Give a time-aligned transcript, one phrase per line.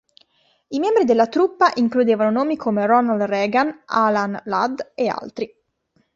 [0.71, 5.55] I membri della "truppa" includevano nomi come Ronald Reagan, Alan Ladd e altri.